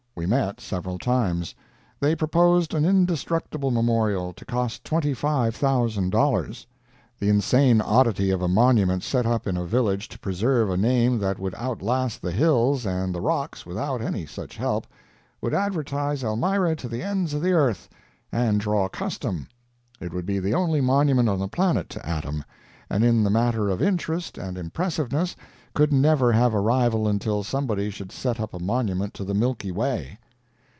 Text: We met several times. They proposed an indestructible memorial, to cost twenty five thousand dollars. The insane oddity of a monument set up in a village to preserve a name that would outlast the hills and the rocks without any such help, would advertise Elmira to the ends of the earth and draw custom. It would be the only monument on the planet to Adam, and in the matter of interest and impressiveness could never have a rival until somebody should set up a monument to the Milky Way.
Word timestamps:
We 0.13 0.25
met 0.27 0.61
several 0.61 0.99
times. 0.99 1.55
They 1.99 2.15
proposed 2.15 2.75
an 2.75 2.85
indestructible 2.85 3.71
memorial, 3.71 4.33
to 4.33 4.45
cost 4.45 4.83
twenty 4.83 5.15
five 5.15 5.55
thousand 5.55 6.11
dollars. 6.11 6.67
The 7.17 7.29
insane 7.29 7.81
oddity 7.81 8.29
of 8.29 8.41
a 8.43 8.47
monument 8.47 9.01
set 9.03 9.25
up 9.25 9.47
in 9.47 9.57
a 9.57 9.65
village 9.65 10.09
to 10.09 10.19
preserve 10.19 10.69
a 10.69 10.77
name 10.77 11.17
that 11.19 11.39
would 11.39 11.55
outlast 11.55 12.21
the 12.21 12.33
hills 12.33 12.85
and 12.85 13.15
the 13.15 13.21
rocks 13.21 13.65
without 13.65 13.99
any 13.99 14.27
such 14.27 14.57
help, 14.57 14.85
would 15.39 15.55
advertise 15.55 16.23
Elmira 16.23 16.75
to 16.75 16.87
the 16.87 17.01
ends 17.01 17.33
of 17.33 17.41
the 17.41 17.53
earth 17.53 17.89
and 18.31 18.59
draw 18.59 18.87
custom. 18.89 19.47
It 19.99 20.13
would 20.13 20.27
be 20.27 20.37
the 20.37 20.53
only 20.53 20.81
monument 20.81 21.29
on 21.29 21.39
the 21.39 21.47
planet 21.47 21.89
to 21.91 22.05
Adam, 22.05 22.43
and 22.91 23.03
in 23.05 23.23
the 23.23 23.29
matter 23.29 23.69
of 23.69 23.81
interest 23.81 24.37
and 24.37 24.57
impressiveness 24.57 25.35
could 25.73 25.93
never 25.93 26.33
have 26.33 26.53
a 26.53 26.59
rival 26.59 27.07
until 27.07 27.41
somebody 27.43 27.89
should 27.89 28.11
set 28.11 28.41
up 28.41 28.53
a 28.53 28.59
monument 28.59 29.13
to 29.13 29.23
the 29.23 29.33
Milky 29.33 29.71
Way. 29.71 30.19